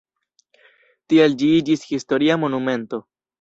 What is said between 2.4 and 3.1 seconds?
monumento.